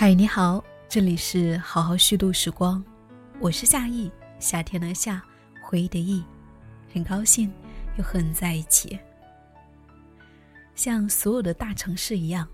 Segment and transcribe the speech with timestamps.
[0.00, 2.80] 嗨，你好，这里是好好虚度时光，
[3.40, 4.08] 我是夏意，
[4.38, 5.20] 夏天的夏，
[5.60, 6.22] 回忆的忆，
[6.94, 7.52] 很高兴
[7.96, 8.96] 又和你在一起。
[10.76, 12.46] 像所有的大城市一样，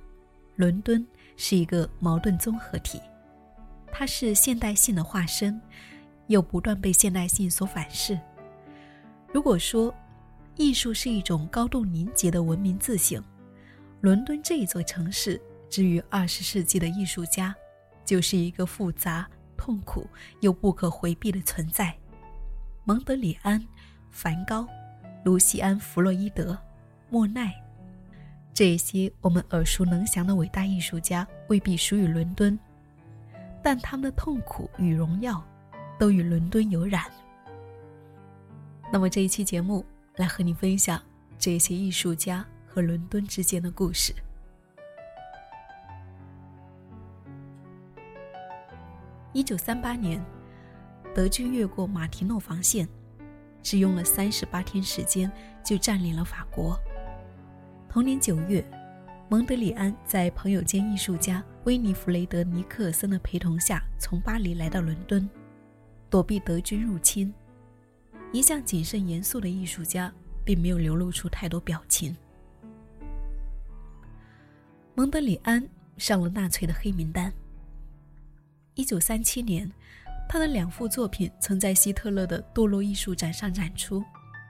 [0.56, 2.98] 伦敦是一个矛盾综合体，
[3.92, 5.60] 它是现代性的化身，
[6.28, 8.18] 又不断被现代性所反噬。
[9.30, 9.94] 如果说
[10.56, 13.22] 艺术是一种高度凝结的文明自省，
[14.00, 15.38] 伦敦这一座城市。
[15.74, 17.52] 至于二十世纪的艺术家，
[18.04, 20.08] 就是一个复杂、痛苦
[20.40, 21.92] 又不可回避的存在。
[22.84, 23.60] 蒙德里安、
[24.08, 24.68] 梵高、
[25.24, 26.56] 卢西安·弗洛伊德、
[27.10, 27.52] 莫奈，
[28.52, 32.56] 这些我们耳熟能详的伟大艺术家未必属于伦敦，
[33.60, 35.44] 但他们的痛苦与荣耀，
[35.98, 37.10] 都与伦敦有染。
[38.92, 39.84] 那么这一期节目
[40.14, 41.02] 来和你分享
[41.36, 44.14] 这些艺术家和伦敦之间的故事。
[49.34, 50.24] 一九三八年，
[51.12, 52.88] 德军越过马提诺防线，
[53.64, 55.30] 只用了三十八天时间
[55.64, 56.78] 就占领了法国。
[57.88, 58.64] 同年九月，
[59.28, 65.28] 蒙德里安在朋友兼艺术家威尼弗雷德·尼克尔森的陪同下，从巴黎来到伦敦，
[66.08, 67.34] 躲避德军入侵。
[68.32, 70.12] 一向谨慎严肃的艺术家，
[70.44, 72.16] 并没有流露出太多表情。
[74.94, 75.68] 蒙德里安
[75.98, 77.32] 上了纳粹的黑名单。
[78.74, 79.70] 一九三七年，
[80.28, 84.02] 他的两幅作品曾在希特勒的堕落艺术展上展出，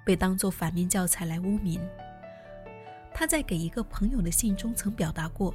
[0.04, 1.78] 被当作反面教材来污名。
[3.12, 5.54] 他在给一个朋友的信中曾表达过，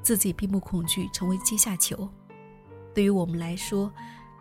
[0.00, 2.08] 自己并不恐惧成为阶下囚。
[2.94, 3.92] 对于我们来说，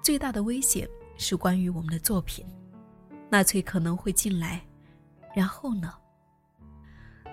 [0.03, 2.45] 最大的危险是关于我们的作品，
[3.27, 4.61] 纳粹可能会进来。
[5.35, 5.91] 然后呢？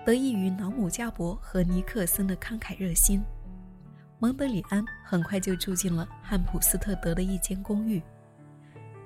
[0.03, 3.23] 得益于劳姆加伯和尼克森的慷慨热心。
[4.21, 7.99] 蒙德里安很快就住进了汉普斯特德的一间公寓。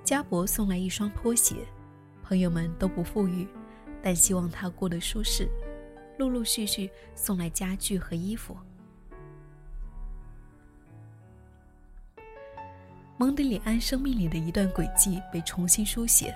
[0.03, 1.65] 加伯送来一双拖鞋，
[2.21, 3.47] 朋友们都不富裕，
[4.03, 5.47] 但希望他过得舒适，
[6.19, 8.57] 陆陆续续送来家具和衣服。
[13.15, 16.35] 蒙德里安生命里的一段轨迹被重新书写，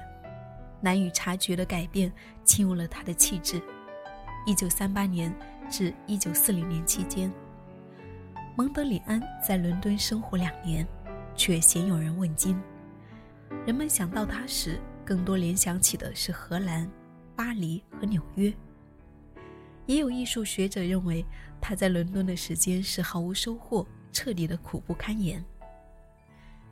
[0.79, 2.09] 难以察觉的改变
[2.45, 3.61] 侵入了他的气质。
[4.45, 5.35] 一九三八年
[5.69, 7.29] 至一九四零年期间。
[8.55, 10.85] 蒙德里安在伦敦生活两年，
[11.33, 12.59] 却鲜有人问津。
[13.65, 16.89] 人们想到他时，更多联想起的是荷兰、
[17.35, 18.53] 巴黎和纽约。
[19.85, 21.25] 也有艺术学者认为，
[21.61, 25.43] 他在伦敦的时间是毫无收获，彻底的苦不堪言。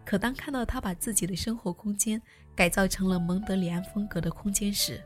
[0.06, 2.22] 可当看到他把自己的生活空间
[2.56, 5.02] 改造成了蒙德里安风格的空间时，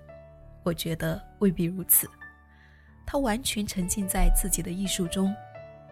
[0.63, 2.09] 我觉得未必如此。
[3.05, 5.33] 他完全沉浸在自己的艺术中。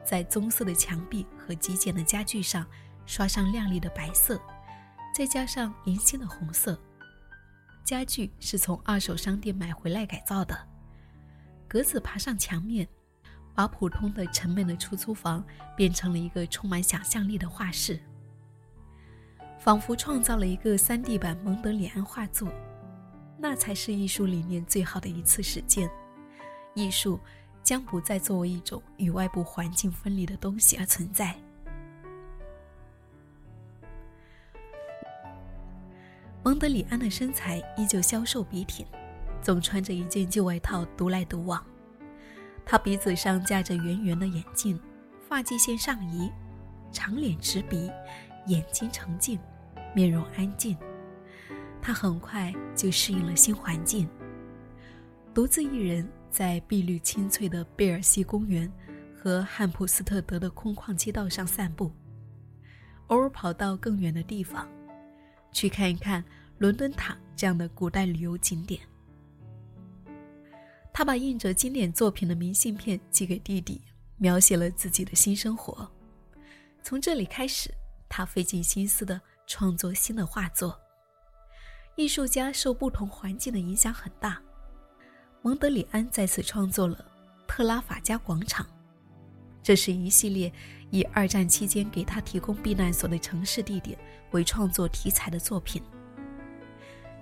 [0.09, 2.65] 在棕色的墙壁和极简的家具上
[3.05, 4.41] 刷上亮丽的白色，
[5.13, 6.81] 再加上零星的红色。
[7.83, 10.57] 家具是从二手商店买回来改造的。
[11.67, 12.87] 格子爬上墙面，
[13.53, 15.45] 把普通的沉闷的出租房
[15.77, 17.99] 变成了一个充满想象力的画室，
[19.59, 22.51] 仿佛创造了一个 3D 版蒙德里安画作。
[23.37, 25.87] 那才是艺术理念最好的一次实践。
[26.73, 27.19] 艺术。
[27.63, 31.35] 将不再作为一种与外部环境分离的东西而存在。
[36.43, 38.85] 蒙德里安的身材依旧消瘦笔挺，
[39.41, 41.63] 总穿着一件旧外套独来独往。
[42.65, 44.79] 他鼻子上架着圆圆的眼镜，
[45.27, 46.31] 发际线上移，
[46.91, 47.91] 长脸直鼻，
[48.47, 49.37] 眼睛澄净，
[49.93, 50.77] 面容安静。
[51.81, 54.09] 他很快就适应了新环境，
[55.33, 56.09] 独自一人。
[56.31, 58.71] 在碧绿青翠的贝尔西公园
[59.15, 61.91] 和汉普斯特德的空旷街道上散步，
[63.07, 64.67] 偶尔跑到更远的地方，
[65.51, 66.23] 去看一看
[66.57, 68.81] 伦敦塔这样的古代旅游景点。
[70.93, 73.81] 他把印着经典作品的明信片寄给弟弟，
[74.17, 75.89] 描写了自己的新生活。
[76.83, 77.73] 从这里开始，
[78.07, 80.79] 他费尽心思地创作新的画作。
[81.95, 84.41] 艺术家受不同环境的影响很大。
[85.41, 87.05] 蒙德里安再次创作了
[87.47, 88.65] 特拉法加广场，
[89.63, 90.51] 这是一系列
[90.89, 93.97] 以二战期间给他提供避难所的城市地点
[94.31, 95.81] 为创作题材的作品。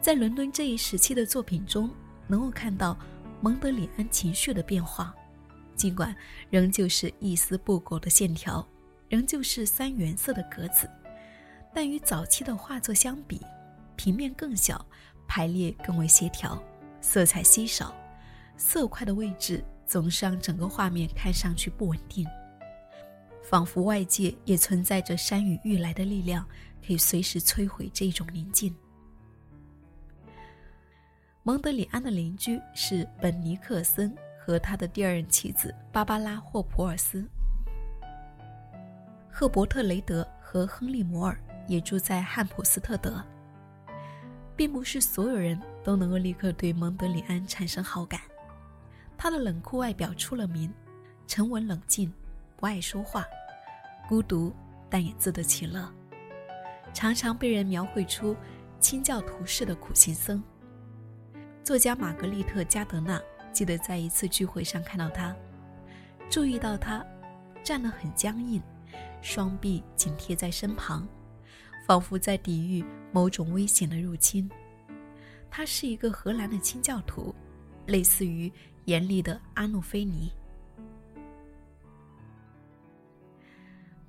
[0.01, 1.91] 在伦敦这一时期的作品中，
[2.25, 2.97] 能够看到
[3.39, 5.13] 蒙德里安情绪的变化，
[5.75, 6.15] 尽管
[6.49, 8.67] 仍旧是一丝不苟的线条，
[9.09, 10.89] 仍旧是三原色的格子，
[11.71, 13.39] 但与早期的画作相比，
[13.95, 14.83] 平面更小，
[15.27, 16.59] 排列更为协调，
[16.99, 17.95] 色彩稀少。
[18.57, 22.27] 色块的位置总是让整个画面看上去不稳定。
[23.43, 26.45] 仿佛外界也存在着山雨欲来的力量，
[26.85, 28.75] 可以随时摧毁这种宁静。
[31.43, 37.25] 蒙德里安的邻居是本尼克森和他的第二任妻子芭芭拉·霍普尔斯。
[39.29, 43.23] 赫伯特·雷德和亨利·摩尔也住在汉普斯特德。
[44.57, 48.19] 并不是所有人都能够立刻对蒙德里安产生好感。
[49.17, 50.71] 他的冷酷外表出了名，
[51.25, 52.13] 沉稳冷静，
[52.55, 53.25] 不爱说话，
[54.07, 54.53] 孤独
[54.89, 55.91] 但也自得其乐，
[56.93, 58.35] 常常被人描绘出
[58.79, 60.41] 清教徒式的苦行僧。
[61.63, 63.21] 作家玛格丽特·加德纳
[63.51, 65.35] 记得在一次聚会上看到他，
[66.29, 67.03] 注意到他
[67.63, 68.61] 站得很僵硬，
[69.21, 71.07] 双臂紧贴在身旁，
[71.85, 74.49] 仿佛在抵御某种危险的入侵。
[75.49, 77.33] 他是一个荷兰的清教徒，
[77.87, 78.51] 类似于
[78.87, 80.31] 严厉的阿诺菲尼。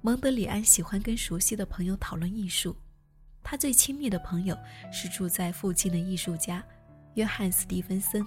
[0.00, 2.76] 蒙德里安喜欢跟熟悉的朋友讨论艺术，
[3.42, 4.56] 他最亲密的朋友
[4.92, 6.64] 是住在附近的艺术家。
[7.14, 8.24] 约翰·斯蒂芬森，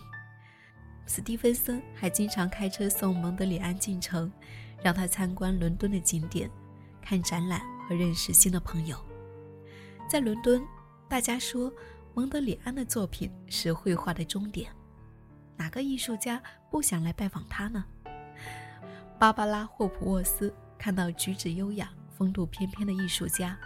[1.05, 4.29] 斯蒂芬森还经常开车送蒙德里安进城，
[4.83, 6.51] 让他参观伦敦的景点、
[7.01, 8.97] 看展览和认识新的朋友。
[10.09, 10.61] 在伦敦，
[11.07, 11.71] 大家说
[12.13, 14.69] 蒙德里安的作品是绘画的终点。
[15.57, 17.85] 哪个艺术家不想来拜访他呢？
[19.19, 23.57] 芭芭拉·霍普沃斯看到举止优雅、风度翩翩的艺术家，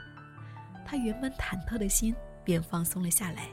[0.85, 3.47] 他原本忐忑的心便放松了下来。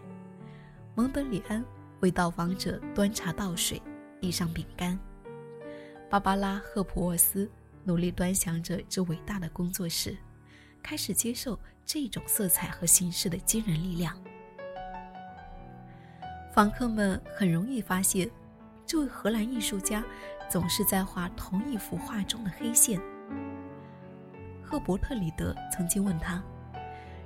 [0.94, 1.64] 蒙德里安
[2.00, 3.81] 为到访者端茶倒水，
[4.20, 4.99] 递上饼干。
[6.11, 7.50] 芭芭拉·赫普沃斯
[7.85, 10.17] 努力端详着这伟大的工作室，
[10.82, 14.14] 开始接受这种色彩和形式的惊人力量。
[16.52, 18.31] 访客们很容易发现，
[18.84, 20.04] 这位荷兰艺术家
[20.50, 23.00] 总是在画同一幅画中的黑线。
[24.62, 26.44] 赫伯特·里德曾经问他：“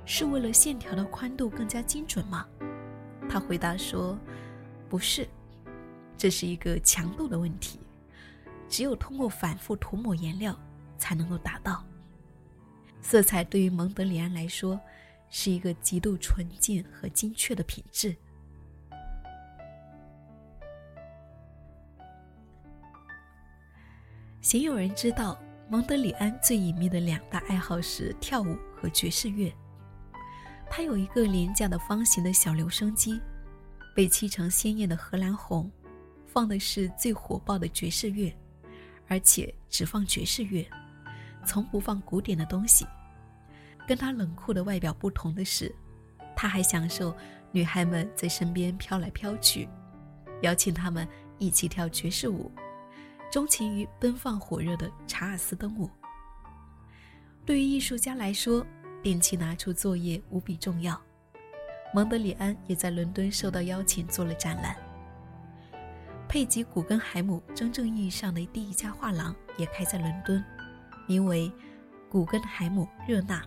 [0.05, 2.47] 是为了线条的宽度更加精准吗？”
[3.29, 4.17] 他回答说
[4.87, 5.27] ：“不是，
[6.17, 7.81] 这是一个强度的问题，
[8.69, 10.57] 只有通过反复涂抹颜料
[10.97, 11.83] 才能够达到。
[13.01, 14.79] 色彩对于蒙德里安来说
[15.29, 18.15] 是一个极度纯净和精确的品质。”
[24.47, 29.53] 鲜有人知道，蒙德里安最隐秘的两大爱好是跳舞和爵士乐。
[30.69, 33.19] 他有一个廉价的方形的小留声机，
[33.93, 35.69] 被漆成鲜艳的荷兰红，
[36.25, 38.33] 放的是最火爆的爵士乐，
[39.09, 40.65] 而且只放爵士乐，
[41.45, 42.87] 从不放古典的东西。
[43.85, 45.75] 跟他冷酷的外表不同的是，
[46.37, 47.13] 他还享受
[47.51, 49.67] 女孩们在身边飘来飘去，
[50.41, 51.05] 邀请他们
[51.37, 52.49] 一起跳爵士舞，
[53.29, 55.89] 钟情于奔放火热的查尔斯登舞。
[57.45, 58.65] 对于艺术家来说，
[59.03, 60.99] 定期拿出作业无比重要。
[61.93, 64.75] 蒙德里安也在伦敦受到邀请做了展览。
[66.27, 70.43] 佩吉·古根海姆真正意义上的第一家画廊也开在伦敦，
[71.07, 71.51] 名为
[72.09, 73.41] 古根海姆热纳。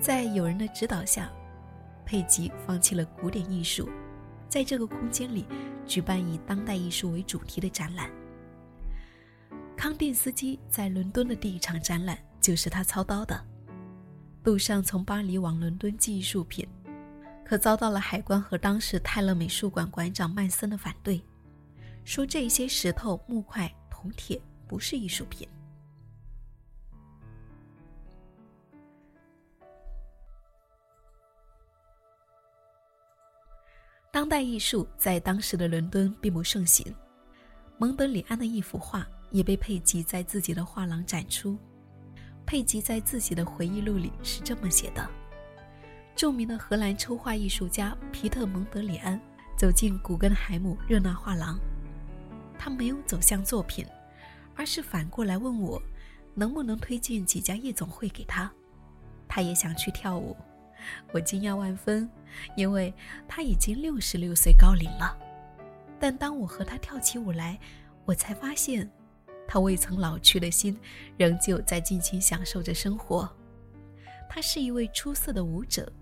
[0.00, 1.30] 在友人的指导下，
[2.06, 3.88] 佩吉放弃了古典艺术，
[4.48, 5.46] 在这个空间里
[5.86, 8.10] 举办以当代艺术为主题的展览。
[9.76, 13.38] 康定斯基在伦敦的第一场展览就是他操刀的。
[14.44, 16.66] 路上从巴黎往伦敦寄艺术品，
[17.44, 21.22] 可遭到了海关和当时泰勒美术馆馆长曼森的反对，
[22.04, 25.48] 说这些石头、木块、铜铁不是艺术品。
[34.10, 36.94] 当代艺术在当时的伦敦并不盛行，
[37.78, 41.58] 蒙德里安的一幅画也被佩吉在自己的画廊展出。
[42.46, 45.04] 佩吉在自己的回忆录里是这么写的：
[46.14, 49.20] 著名的荷兰抽画艺术家皮特·蒙德里安
[49.56, 51.58] 走进古根海姆热闹画廊，
[52.56, 53.84] 他没有走向作品，
[54.54, 55.82] 而是反过来问我，
[56.32, 58.48] 能不能推荐几家夜总会给他。
[59.26, 60.36] 他也想去跳舞，
[61.10, 62.08] 我惊讶万分，
[62.56, 62.94] 因为
[63.26, 65.18] 他已经六十六岁高龄了。
[65.98, 67.58] 但当我和他跳起舞来，
[68.04, 68.88] 我才发现。
[69.46, 70.78] 他未曾老去的心，
[71.16, 73.30] 仍旧在尽情享受着生活。
[74.28, 75.92] 他是一位出色的舞者，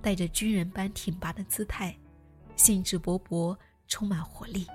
[0.00, 1.96] 带着军人般挺拔的姿态，
[2.54, 3.56] 兴致勃勃，
[3.88, 4.66] 充满活力。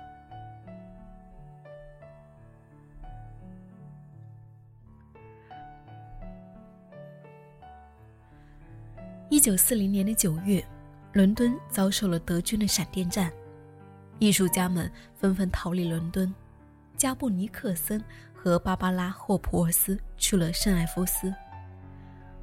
[9.28, 10.64] 一九四零年的九月，
[11.12, 13.32] 伦敦遭受了德军的闪电战，
[14.18, 16.32] 艺术家们纷纷逃离伦敦。
[16.96, 18.02] 加布尼克森
[18.34, 21.32] 和芭芭拉·霍普沃斯去了圣埃夫斯，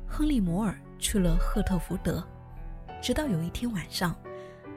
[0.07, 2.23] 亨利·摩尔去了赫特福德。
[3.01, 4.15] 直到有一天晚上，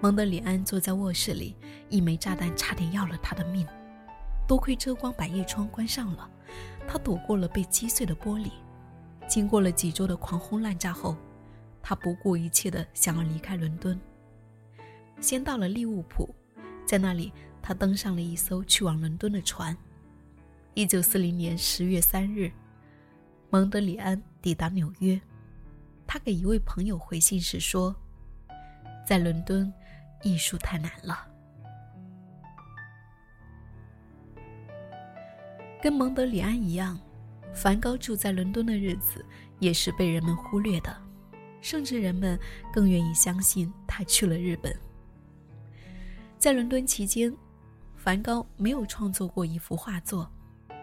[0.01, 1.55] 蒙德里安坐在卧室里，
[1.91, 3.67] 一枚炸弹差点要了他的命。
[4.49, 6.29] 多亏遮光百叶窗关上了，
[6.89, 8.51] 他躲过了被击碎的玻璃。
[9.29, 11.17] 经过了几周的狂轰滥炸后，
[11.83, 13.99] 他不顾一切地想要离开伦敦。
[15.21, 16.35] 先到了利物浦，
[16.87, 17.33] 在那里
[17.67, 19.77] 他登上了一艘去往伦敦的船。
[20.75, 22.49] 一九四零年十月三日，
[23.51, 25.21] 蒙德里安抵达纽约。
[26.07, 27.93] 他给一位朋友回信时说
[29.05, 29.73] ：“在伦敦，
[30.23, 31.27] 艺术太难了。”
[35.83, 36.97] 跟蒙德里安一样，
[37.53, 39.27] 梵高住在伦敦的日子
[39.59, 40.97] 也是被人们忽略的，
[41.61, 42.39] 甚至人们
[42.73, 44.73] 更愿意相信他去了日本。
[46.39, 47.37] 在伦敦期间，
[48.07, 50.31] 梵高没有创作过一幅画作，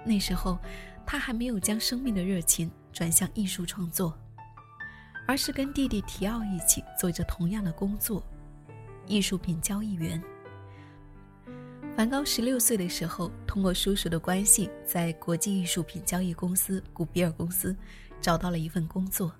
[0.04, 0.60] 那时候
[1.06, 4.14] 他还没有将生命的热情转向艺术创作，
[5.26, 8.22] 而是跟弟弟提奥一起做着同样的工作——
[9.08, 10.22] 艺术品交易员。
[11.96, 17.74] 梵高十六岁的时候，通过叔叔的关系，在国际艺术品交易公司古比尔公司
[18.20, 19.34] 找到了一份工作。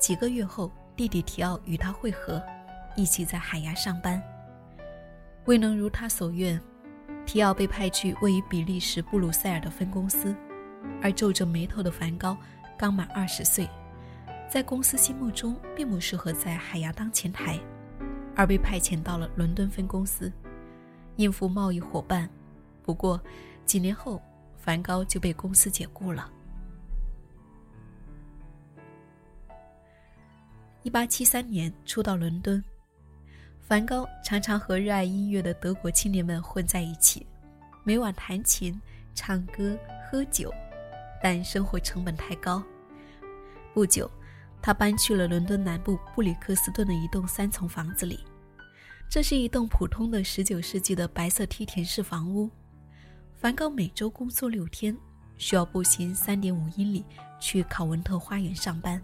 [0.00, 2.42] 几个月后，弟弟提奥与他会合，
[2.96, 4.22] 一起在海牙上班。
[5.46, 6.60] 未能如他所愿，
[7.24, 10.34] 提奥被派去位于比利时布鲁塞尔的分公司，
[11.00, 12.36] 而皱着眉头的梵高
[12.76, 13.68] 刚满二十岁，
[14.50, 17.58] 在公司心目中并不适合在海牙当前台。
[18.34, 20.30] 而被派遣到了伦敦分公司，
[21.16, 22.28] 应付贸易伙伴。
[22.82, 23.18] 不过，
[23.64, 24.20] 几年后，
[24.58, 26.30] 梵高就被公司解雇了。
[30.82, 32.62] 一八七三年初到伦敦，
[33.68, 37.26] 梵高常常和热爱音乐的德国青年们混在一起，
[37.82, 38.80] 每晚弹琴、
[39.12, 39.76] 唱歌、
[40.08, 40.54] 喝酒，
[41.20, 42.62] 但生活成本太高。
[43.74, 44.08] 不久。
[44.62, 48.18] 他搬去了伦敦南部布里克斯顿的一栋三层房子里，
[49.08, 52.50] 这是一栋普通的19世纪的白色梯田式房屋。
[53.36, 54.96] 梵高每周工作六天，
[55.38, 57.04] 需要步行3.5英里
[57.38, 59.00] 去考文特花园上班。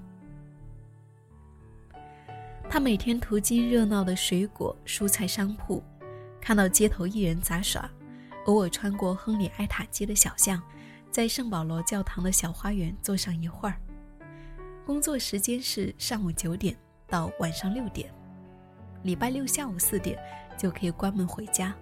[2.73, 5.85] 他每天途经热闹的水果、蔬菜商铺，
[6.41, 7.87] 看到街头艺人杂耍，
[8.47, 10.59] 偶尔穿过亨利埃塔街的小巷，
[11.11, 13.77] 在圣保罗教堂的小花园坐上一会儿。
[14.87, 16.75] 工作时间是上午九点
[17.07, 18.11] 到晚上六点，
[19.03, 20.19] 礼拜六下午四点
[20.57, 21.75] 就可以关门回家。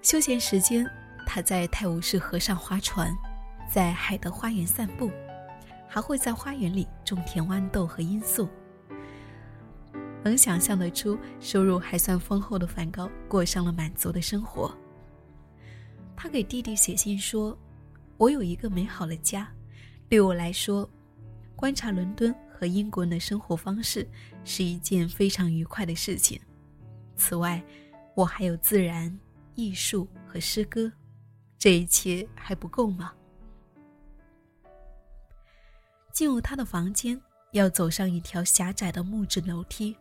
[0.00, 0.88] 休闲时间，
[1.26, 3.12] 他在泰晤士河上划船，
[3.68, 5.10] 在海德花园散步，
[5.88, 8.48] 还会在花园里种田豌豆和罂粟。
[10.22, 14.76] 能想象得出，收入还算丰厚的梵高过上了满足的生活。
[16.14, 17.56] 他给弟弟写信说
[18.18, 19.48] ：“我有一个美好的家。”
[20.08, 20.88] 对我来说，
[21.54, 24.06] 观察伦敦和英国人的生活方式
[24.44, 26.40] 是一件非常愉快的事情。
[27.14, 27.62] 此外，
[28.14, 29.16] 我还有自然、
[29.54, 30.90] 艺术和诗歌，
[31.58, 33.12] 这一切还不够吗？
[36.18, 37.16] 进入他的房间，
[37.52, 39.96] 要走上一条狭窄的木质楼梯。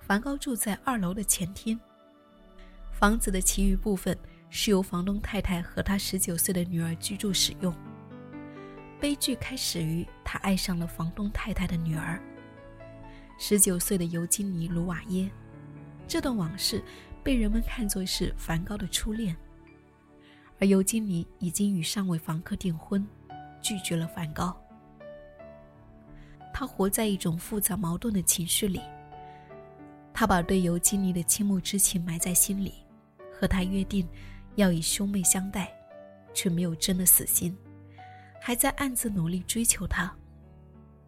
[0.00, 1.78] 梵高住在二楼的前厅，
[2.90, 4.18] 房子的其余部分
[4.50, 7.72] 是由房东太太和他十九岁的女儿居住使用。
[8.98, 12.20] 悲剧开始于他爱上了房东太太的女儿，
[13.38, 15.30] 十九岁的尤金尼·卢瓦耶。
[16.08, 16.82] 这段往事
[17.22, 19.36] 被人们看作是梵高的初恋，
[20.58, 23.06] 而尤金尼已经与上位房客订婚，
[23.62, 24.60] 拒绝了梵高。
[26.58, 28.80] 他活在一种复杂矛盾的情绪里。
[30.14, 32.72] 他把对尤金妮的倾慕之情埋在心里，
[33.30, 34.08] 和他约定
[34.54, 35.70] 要以兄妹相待，
[36.32, 37.54] 却没有真的死心。
[38.40, 40.10] 还在暗自努力追求她，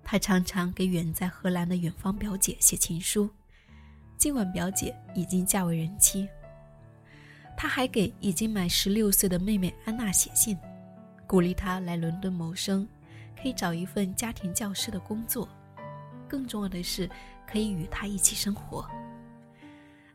[0.05, 3.31] 他常常给远在荷兰的远方表姐写情书，
[4.19, 6.29] 尽管表姐已经嫁为人妻。
[7.57, 10.59] 他还给已经满十六岁的妹妹安娜写信，
[11.27, 12.87] 鼓励她来伦敦谋生，
[13.41, 15.49] 可以找一份家庭教师的工作，
[16.29, 17.09] 更重要的是
[17.47, 18.89] 可以与他一起生活。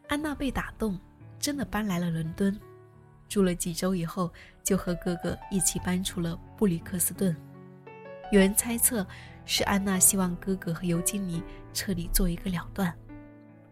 [0.09, 0.99] 安娜被打动，
[1.39, 2.59] 真的搬来了伦敦。
[3.29, 7.35] 住了几周以后，就和哥哥一起搬出了布里克斯顿。
[8.31, 9.05] 有人猜测，
[9.45, 11.41] 是安娜希望哥哥和尤金尼
[11.73, 12.93] 彻底做一个了断，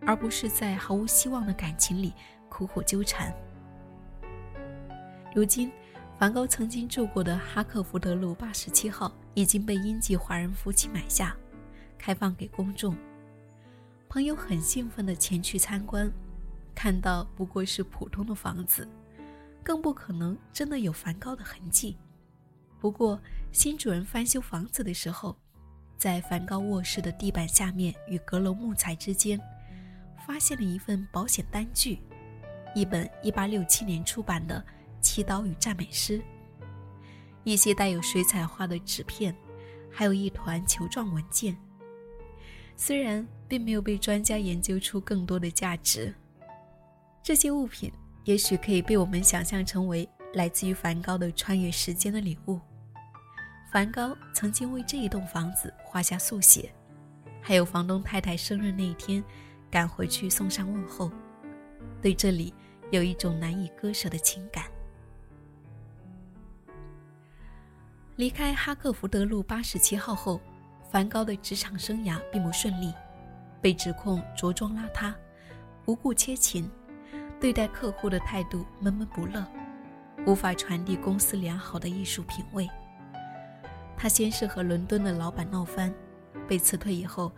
[0.06, 2.14] 而不是在毫无希望的感情里
[2.50, 3.34] 苦苦纠缠。
[5.36, 5.72] 如今，
[6.22, 11.36] 梵高曾经住过的哈克福德路八十七号已经被英籍华人夫妻买下，
[11.98, 12.96] 开放给公众。
[14.08, 16.14] 朋友很兴奋地前去参观，
[16.76, 18.88] 看到不过是普通的房子，
[19.64, 21.98] 更不可能真的有梵高的痕迹。
[22.80, 23.20] 不过，
[23.52, 25.36] 新主人翻修房子的时候，
[25.98, 29.42] 在梵高卧室的地板下面与阁楼木材之间，
[30.28, 31.98] 发现了一份保险单据，
[32.76, 34.64] 一本1867年出版的
[35.02, 36.20] 《祈祷与赞美诗》，
[37.44, 39.36] 一些带有水彩画的纸片，
[39.92, 41.58] 还有一团球状文件。
[42.78, 46.14] 虽然并没有被专家研究出更多的价值，
[47.22, 47.92] 这些物品
[48.24, 52.60] 也许可以被我们想象成为来自于梵高的穿越时间的礼物。
[53.72, 56.74] 梵高曾经为这一栋房子画下速写，
[57.42, 59.24] 还有房东太太生日那一天
[59.70, 61.12] 赶回去送上问候，
[62.02, 62.54] 对这里
[62.90, 64.66] 有一种难以割舍的情感。
[68.22, 70.40] 离开哈克福德路八十七号后，
[70.92, 72.94] 梵高的职场生涯并不顺利，
[73.60, 75.12] 被指控着装邋遢、
[75.88, 76.70] 无故切勤，
[77.40, 79.44] 对待客户的态度闷闷不乐，
[80.28, 82.70] 无法传递公司良好的艺术品味。
[83.98, 85.92] 他先是和伦敦的老板闹翻，
[86.48, 87.32] 被辞退以后，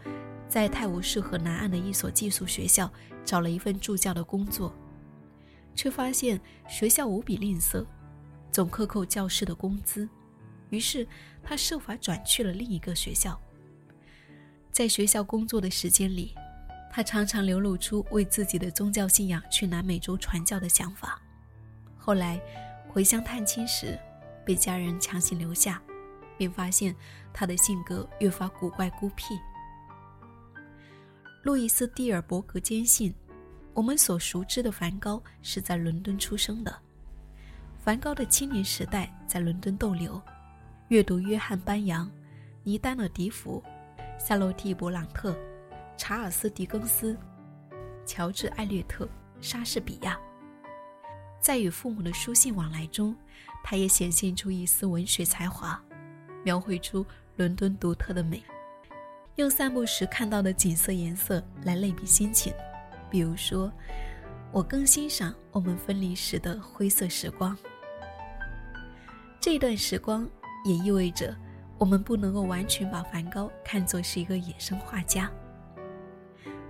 [0.49, 2.91] 在泰晤士河南岸的一所寄宿学校
[3.23, 4.75] 找了一份助教的工作，
[5.75, 6.37] 却发现
[6.67, 7.85] 学校无比吝啬，
[8.51, 10.09] 总克扣教师的工资，
[10.73, 11.07] 于是
[11.43, 13.39] 他设法转去了另一个学校。
[14.71, 16.33] 在学校工作的时间里，
[16.91, 21.21] 他常常流露出为自己的宗教信仰去南美洲传教的想法。
[21.95, 22.41] 后来
[22.89, 23.99] 回乡探亲时，
[24.43, 25.79] 被家人强行留下。
[26.35, 26.95] 便发现
[27.31, 29.39] 他的性格越发古怪孤僻。
[31.43, 33.13] 路易斯·蒂尔伯格坚信，
[33.71, 36.75] 我们所熟知的梵高是在伦敦出生的。
[37.83, 40.19] 梵高的青年时代在伦敦逗留，
[40.93, 42.07] 阅读约翰·班扬、
[42.61, 43.63] 尼丹·迪福、
[44.19, 45.35] 夏洛蒂·勃朗特、
[45.97, 47.17] 查尔斯·狄更斯、
[48.05, 49.09] 乔治·艾略特、
[49.41, 50.15] 莎士比亚。
[51.39, 53.15] 在与父母的书信往来中，
[53.63, 55.83] 他也显现出一丝文学才华。
[56.43, 57.03] 描绘出
[57.37, 58.43] 伦敦独特的美，
[59.37, 62.53] 用散步时看到的景色颜色来类比心情。
[63.09, 63.73] 比如说，
[64.51, 67.57] 我更欣赏我们分离时的灰色时光。
[69.39, 70.29] 这段时光
[70.63, 71.35] 也意味着，
[71.77, 75.31] 我们不能够完全把梵高看作是一个野生画家。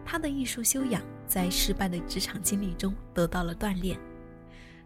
[0.06, 3.98] 他的艺术修养在失败的职场经历中得到了锻炼，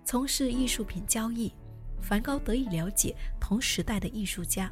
[0.06, 1.54] 从事艺术品交易。
[2.00, 4.72] 梵高得以了解同时代的艺术家，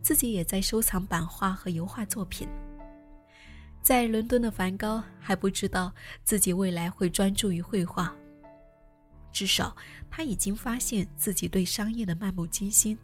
[0.00, 2.48] 自己也在收藏版画和油画作品。
[3.82, 5.92] 在伦敦的梵高还不知道
[6.24, 8.12] 自己未来会专注于绘画，
[9.30, 9.76] 至少
[10.10, 12.98] 他已经发现自己对商业的漫不经心，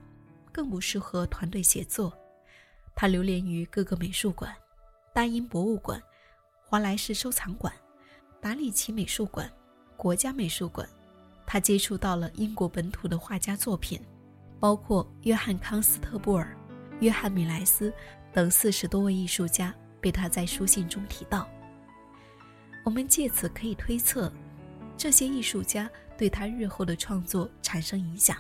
[0.55, 2.17] 更不适合团队协作。
[2.95, 4.55] 他流连于各个美术馆，
[5.13, 6.01] 大英博物馆、
[6.65, 7.75] 华莱士收藏馆、
[8.41, 9.51] 达里奇美术馆、
[9.97, 10.89] 国家美术馆。
[11.45, 14.01] 他接触到了英国本土的画家作品，
[14.61, 16.57] 包括约翰·康斯特布尔、
[17.01, 17.93] 约翰·米莱斯
[18.33, 21.49] 等四十多位艺术家被他在书信中提到。
[22.85, 24.33] 我们借此可以推测，
[24.97, 28.37] 这些艺术家对他日后的创作产生影响。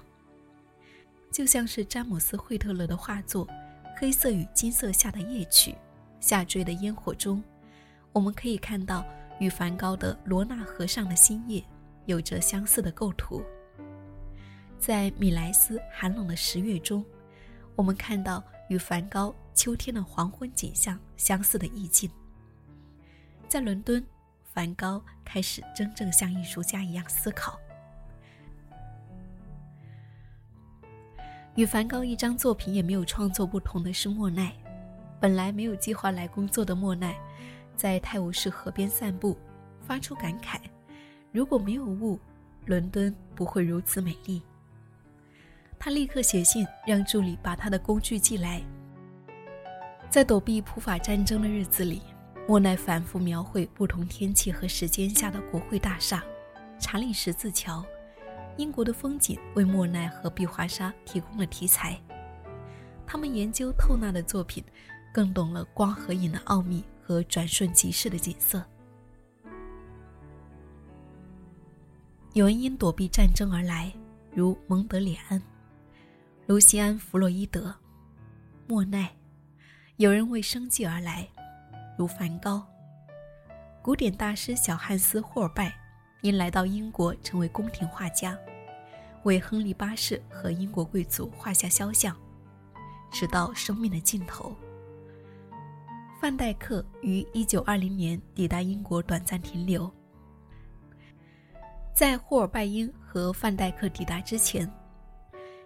[1.34, 3.44] 就像是詹姆斯·惠特勒的画作
[3.98, 5.72] 《黑色与金色下的夜曲》，
[6.20, 7.42] 下坠的烟火中，
[8.12, 9.04] 我们可以看到
[9.40, 11.60] 与梵高的《罗纳河上的星夜》。
[12.06, 13.42] 有着相似的构图。
[14.78, 17.04] 在米莱斯寒冷的十月中，
[17.74, 22.08] 我们看到与梵高秋天的黄昏景象相似的意境。
[23.48, 24.06] 在伦敦，
[24.52, 27.58] 梵高开始真正像艺术家一样思考。
[31.56, 34.52] 与梵高一张作品也没有创作不同的是莫奈。
[35.20, 37.16] 本来没有计划来工作的莫奈，
[37.76, 39.36] 在泰晤士河边散步，
[39.80, 40.58] 发出感慨。
[41.32, 42.18] 如果没有雾，
[42.66, 44.42] 伦敦不会如此美丽。
[45.78, 48.62] 他立刻写信让助理把他的工具寄来。
[50.10, 52.02] 在躲避普法战争的日子里，
[52.46, 56.22] 莫奈反复描绘不同天气和时间下的国会大厦、
[56.78, 57.84] 查理十字桥、
[58.56, 62.00] 英国的风景，为莫奈和壁画沙提供了题材。
[63.06, 64.64] 他们研究透纳的作品，
[65.12, 68.64] 更懂了光和影的奥秘和转瞬即逝的景色。
[72.32, 73.92] 有人因躲避战争而来，
[74.32, 75.40] 如蒙德里安、
[76.46, 77.74] 卢西安·弗洛伊德、
[78.66, 79.08] 莫奈；
[79.96, 81.28] 有人为生计而来，
[81.96, 82.66] 如梵高。
[83.82, 85.72] 古典大师小汉斯·霍尔拜
[86.24, 88.34] 因来到英国成为宫廷画家，
[89.24, 92.16] 为亨利八世和英国贵族画下肖像，
[93.12, 94.56] 直到生命的尽头。
[96.18, 99.92] 范戴克于1920年抵达英国短暂停留。
[101.92, 104.66] 在霍尔拜因和范戴克抵达之前，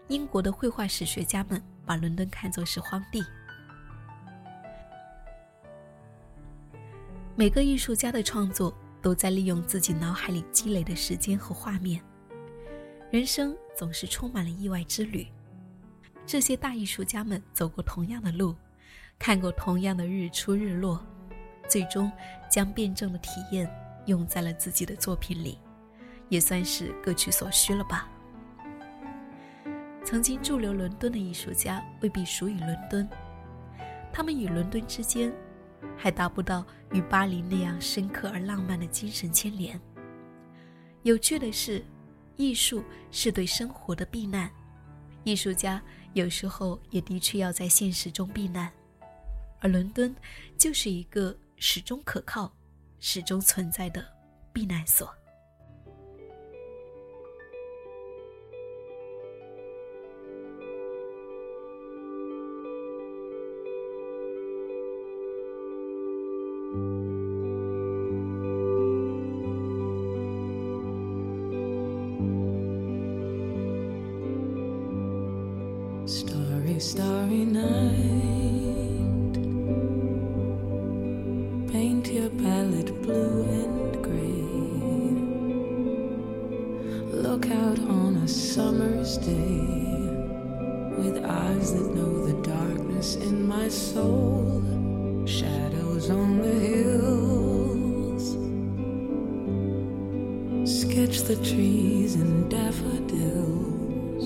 [0.09, 3.25] 英国的绘画史学家们把伦敦看作是荒地。
[7.37, 12.03] 每个艺术家的创作都在利用自己脑海里积累的时间和画面。
[13.11, 15.27] 人生总是充满了意外之旅。
[16.27, 18.55] 这些大艺术家们走过同样的路，
[19.19, 21.03] 看过同样的日出日落，
[21.67, 22.13] 最终
[22.51, 23.71] 将辩证的体验
[24.05, 25.59] 用在了自己的作品里，
[26.29, 28.11] 也算是各取所需了吧。
[30.05, 33.09] 曾经驻留伦敦的艺术家未必属于伦敦，
[34.13, 35.33] 他们与伦敦之间。
[35.97, 39.81] 还达不到与巴黎那样深刻而浪漫的精神牵连。
[41.03, 41.85] 有趣的是，
[42.37, 44.51] 艺术是对生活的避难，
[45.25, 48.73] 艺术家有时候也的确要在现实中避难，
[49.61, 50.14] 而伦敦
[50.57, 52.53] 就是一个始终可靠、
[52.99, 54.05] 始终存在的
[54.53, 55.12] 避难所。
[101.29, 104.25] The trees and daffodils.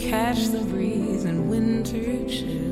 [0.00, 2.71] Catch the breeze and winter chills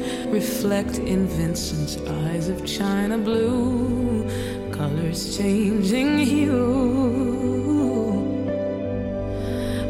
[0.31, 4.25] reflect in Vincent's eyes of china blue,
[4.71, 6.51] colors changing hue.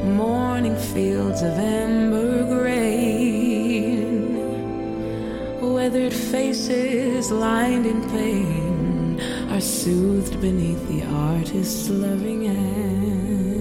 [0.03, 4.35] Morning fields of amber grain,
[5.61, 13.60] weathered faces lined in pain are soothed beneath the artist's loving hand.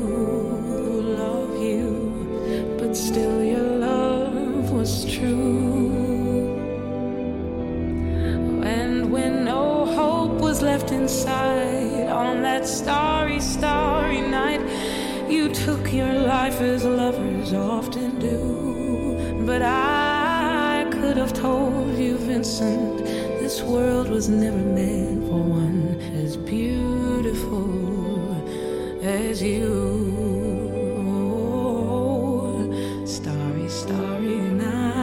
[17.53, 19.45] often do.
[19.45, 22.99] But I could have told you, Vincent,
[23.39, 27.67] this world was never meant for one as beautiful
[29.01, 30.13] as you.
[31.07, 32.71] Oh,
[33.05, 35.01] starry, starry night.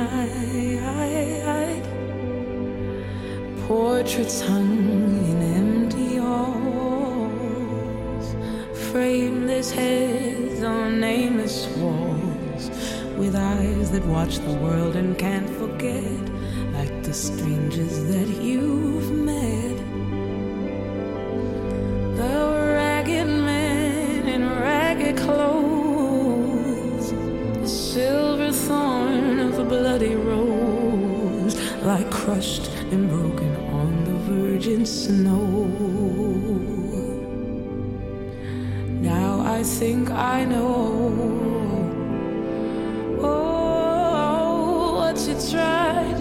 [3.66, 4.67] Portraits hung
[13.90, 16.20] that watch the world and can't forget,
[16.74, 19.77] like the strangers that you've met.
[22.16, 27.12] The ragged man in ragged clothes,
[27.62, 35.64] the silver thorn of a bloody rose, like crushed and broken on the virgin snow.
[39.01, 41.58] Now I think I know.